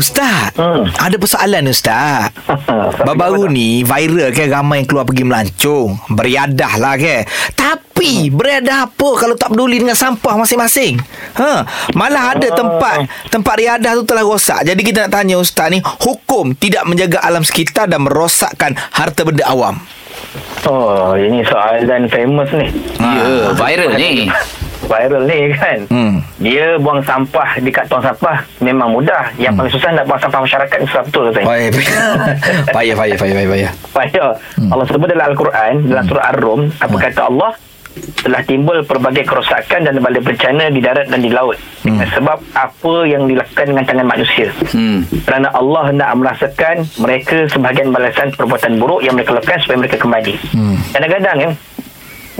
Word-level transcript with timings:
Ustaz, 0.00 0.56
Hmm. 0.56 0.88
ada 0.88 1.14
persoalan 1.14 1.68
Ustaz. 1.68 2.32
Baru-baru 3.06 3.46
ni 3.46 3.84
viral 3.84 4.32
kan 4.32 4.48
ramai 4.50 4.80
yang 4.80 4.88
keluar 4.88 5.04
pergi 5.04 5.22
melancong. 5.22 6.00
Beriadah 6.08 6.72
lah 6.76 6.96
kan. 6.96 7.28
Tapi 7.52 8.32
beriadah 8.32 8.88
apa 8.88 9.08
kalau 9.14 9.36
tak 9.36 9.52
peduli 9.52 9.76
dengan 9.76 9.92
sampah 9.92 10.34
masing-masing? 10.34 10.96
Ha, 11.36 11.68
malah 11.92 12.32
ada 12.32 12.48
Ah. 12.48 12.56
tempat 12.56 12.96
tempat 13.28 13.54
riadah 13.54 13.92
tu 13.94 14.04
telah 14.04 14.24
rosak. 14.24 14.64
Jadi 14.64 14.80
kita 14.80 15.04
nak 15.04 15.12
tanya 15.14 15.36
Ustaz 15.36 15.68
ni, 15.68 15.78
hukum 15.78 16.52
tidak 16.54 16.82
menjaga 16.82 17.20
alam 17.20 17.44
sekitar 17.44 17.84
dan 17.84 18.00
merosakkan 18.00 18.72
harta 18.90 19.20
benda 19.20 19.44
awam. 19.44 19.76
Oh, 20.64 21.12
ini 21.12 21.42
soalan 21.42 22.06
famous 22.06 22.48
ni. 22.52 22.68
Ya, 22.96 23.52
viral 23.52 23.92
ni. 23.94 24.28
Viral 24.90 25.22
ni 25.30 25.54
kan. 25.54 25.78
Hmm. 25.86 26.14
Dia 26.42 26.74
buang 26.82 26.98
sampah 27.06 27.62
dekat 27.62 27.86
tong 27.86 28.02
sampah 28.02 28.42
memang 28.58 28.90
mudah. 28.90 29.30
Yang 29.38 29.54
paling 29.54 29.72
susah 29.78 29.90
nak 29.94 30.04
buang 30.10 30.18
sampah 30.18 30.40
masyarakat 30.42 30.76
susah 30.90 31.02
betul 31.06 31.30
katanya. 31.30 31.46
Payah, 31.50 31.70
payah, 32.74 32.94
payah, 32.98 33.16
payah, 33.16 33.34
payah, 33.38 33.50
payah. 33.54 33.72
Payah. 33.94 34.30
Allah 34.74 34.84
sebut 34.90 35.06
dalam 35.06 35.30
Al-Quran, 35.30 35.74
dalam 35.86 36.04
surah 36.10 36.24
Ar-Rum, 36.34 36.60
apa 36.82 36.96
kata 36.98 37.22
Allah? 37.30 37.52
Telah 37.90 38.42
timbul 38.46 38.86
pelbagai 38.86 39.26
kerosakan 39.26 39.82
dan 39.82 39.98
berbagai 39.98 40.22
bencana 40.22 40.70
di 40.70 40.78
darat 40.78 41.10
dan 41.10 41.20
di 41.22 41.30
laut. 41.30 41.58
Dengan 41.82 42.06
sebab 42.06 42.38
apa 42.54 42.94
yang 43.06 43.26
dilakukan 43.26 43.66
dengan 43.70 43.82
tangan 43.86 44.06
manusia. 44.06 44.54
Hmm. 44.70 45.02
Kerana 45.26 45.50
Allah 45.54 45.90
hendak 45.90 46.10
merasakan 46.18 46.86
mereka 47.02 47.50
sebahagian 47.50 47.90
balasan 47.90 48.30
perbuatan 48.34 48.78
buruk 48.78 49.02
yang 49.02 49.18
mereka 49.18 49.34
lakukan 49.34 49.58
supaya 49.62 49.78
mereka 49.86 49.96
kembali. 49.98 50.34
Hmm. 50.54 50.78
Kadang-kadang 50.94 51.36
ya, 51.38 51.50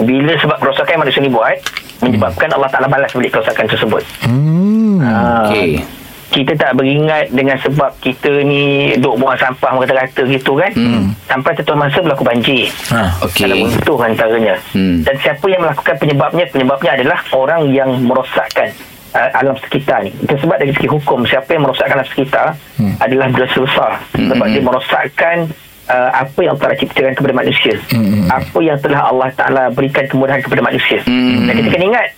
bila 0.00 0.32
sebab 0.38 0.56
kerosakan 0.62 0.92
yang 0.94 1.02
manusia 1.02 1.20
ni 1.20 1.32
buat, 1.34 1.56
menyebabkan 2.00 2.48
Allah 2.50 2.68
Ta'ala 2.68 2.86
balas 2.86 3.10
balik 3.10 3.30
kerosakan 3.30 3.66
tersebut. 3.66 4.02
Hmm. 4.22 5.00
Ah, 5.00 5.46
Okey. 5.46 5.80
kita 6.30 6.54
tak 6.54 6.72
beringat 6.72 7.26
dengan 7.28 7.58
sebab 7.58 7.90
kita 7.98 8.30
ni 8.40 8.62
duk 8.96 9.18
buang 9.18 9.34
sampah 9.34 9.74
kata-kata 9.76 10.22
gitu 10.26 10.54
kan 10.54 10.70
Hmm. 10.70 11.10
sampai 11.26 11.52
satu 11.52 11.74
masa 11.74 11.98
berlaku 11.98 12.22
banjir 12.22 12.70
Ha. 12.86 13.10
Okey. 13.20 13.42
dalam 13.44 13.58
untuk 13.66 13.98
antaranya 13.98 14.54
Hmm. 14.70 15.02
dan 15.02 15.18
siapa 15.18 15.42
yang 15.44 15.58
melakukan 15.60 15.96
penyebabnya 15.96 16.46
penyebabnya 16.46 16.90
adalah 16.94 17.18
orang 17.32 17.66
yang 17.68 17.90
merosakkan 17.98 18.70
uh, 19.10 19.30
alam 19.34 19.58
sekitar 19.58 20.06
ni 20.06 20.14
itu 20.14 20.34
sebab 20.36 20.54
dari 20.54 20.70
segi 20.70 20.86
hukum 20.86 21.26
siapa 21.26 21.50
yang 21.50 21.66
merosakkan 21.66 21.98
alam 21.98 22.08
sekitar 22.08 22.46
Hmm. 22.78 22.94
adalah 22.98 23.26
dosa 23.28 23.58
besar 23.58 23.90
sebab 24.14 24.46
dia 24.46 24.62
merosakkan 24.62 25.36
uh, 25.90 26.10
apa 26.16 26.40
yang 26.40 26.54
telah 26.54 26.72
ciptakan 26.72 27.12
kepada 27.12 27.34
manusia 27.34 27.74
Hmm. 27.90 28.30
apa 28.30 28.58
yang 28.60 28.78
telah 28.78 29.00
Allah 29.04 29.28
Ta'ala 29.32 29.62
berikan 29.68 30.06
kemudahan 30.06 30.38
kepada 30.38 30.62
manusia 30.62 31.02
Hmm. 31.02 31.44
dan 31.44 31.54
kita 31.56 31.68
kena 31.68 31.84
ingat 31.88 32.08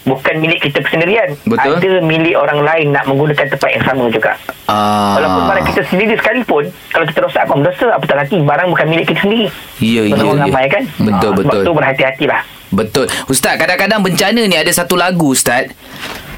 bukan 0.00 0.34
milik 0.40 0.64
kita 0.64 0.80
sendirian 0.88 1.36
Betul. 1.44 1.76
ada 1.76 2.00
milik 2.00 2.32
orang 2.34 2.64
lain 2.64 2.88
nak 2.88 3.04
menggunakan 3.04 3.46
tempat 3.46 3.70
yang 3.70 3.84
sama 3.84 4.08
juga 4.08 4.32
Ah. 4.64 5.18
Walaupun 5.18 5.42
barang 5.44 5.66
kita 5.66 5.82
sendiri 5.84 6.14
sekalipun 6.14 6.62
Kalau 6.88 7.02
kita 7.02 7.18
rosak 7.20 7.42
apa 7.42 7.58
dosa 7.58 7.90
Apatah 7.90 8.16
lagi 8.16 8.38
Barang 8.38 8.70
bukan 8.70 8.86
milik 8.86 9.10
kita 9.10 9.20
sendiri 9.20 9.50
Ya, 9.76 10.06
ya, 10.06 10.14
ya. 10.14 10.68
kan 10.70 10.84
Betul, 10.94 11.10
Ah, 11.26 11.34
betul. 11.34 11.42
Sebab 11.42 11.58
tu 11.60 11.72
berhati-hatilah 11.74 12.40
Betul. 12.70 13.06
Ustaz, 13.26 13.58
kadang-kadang 13.58 13.98
bencana 13.98 14.40
ni 14.40 14.54
ada 14.54 14.70
satu 14.70 14.94
lagu, 14.94 15.34
Ustaz. 15.34 15.74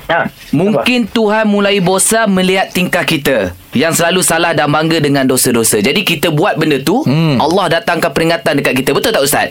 ha, 0.08 0.32
Mungkin 0.50 1.04
Tuhan 1.06 1.44
mulai 1.44 1.76
bosan 1.78 2.32
melihat 2.32 2.72
tingkah 2.72 3.04
kita 3.04 3.52
yang 3.72 3.90
selalu 3.90 4.20
salah 4.20 4.52
dan 4.52 4.68
bangga 4.68 4.98
dengan 4.98 5.24
dosa-dosa. 5.24 5.78
Jadi 5.78 6.02
kita 6.02 6.28
buat 6.28 6.54
benda 6.54 6.78
tu, 6.78 7.00
Hmm. 7.02 7.36
Allah 7.36 7.80
datangkan 7.80 8.08
peringatan 8.08 8.52
dekat 8.54 8.74
kita. 8.76 8.90
Betul 8.92 9.10
tak 9.10 9.22
Ustaz? 9.22 9.48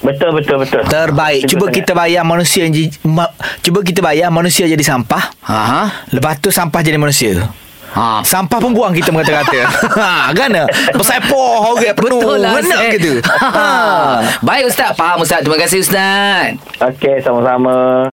Betul 0.00 0.32
betul 0.32 0.56
betul 0.56 0.80
Terbaik. 0.82 1.44
Betul 1.44 1.50
Cuba 1.50 1.64
sangat. 1.66 1.76
kita 1.76 1.92
bayar 1.92 2.22
manusia 2.24 2.64
yang 2.64 2.72
ma- 3.04 3.28
cuba 3.60 3.84
kita 3.84 4.00
bayar 4.00 4.32
manusia 4.32 4.64
jadi 4.64 4.80
sampah. 4.80 5.28
Ha 5.44 5.60
ha. 5.60 5.82
Lepas 6.08 6.40
tu 6.40 6.48
sampah 6.48 6.80
jadi 6.80 6.96
manusia. 6.96 7.52
Ha. 7.90 8.22
Sampah 8.22 8.62
pun 8.62 8.70
buang 8.70 8.94
kita 8.94 9.10
mengata-kata. 9.10 9.66
ha, 10.00 10.30
kan? 10.30 10.54
Pasal 10.94 11.26
poh 11.26 11.74
orang 11.74 11.90
penuh. 11.92 12.16
Betul 12.16 12.38
lah 12.38 12.54
Ustaz. 12.56 12.86
gitu. 12.96 13.12
Ha. 13.36 13.66
Baik 14.40 14.70
Ustaz, 14.70 14.94
faham 14.94 15.20
Ustaz. 15.20 15.42
Terima 15.42 15.58
kasih 15.58 15.82
Ustaz. 15.82 16.54
Okey 16.78 17.18
sama-sama 17.20 18.06